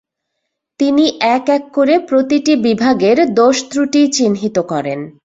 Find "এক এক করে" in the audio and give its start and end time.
1.29-1.95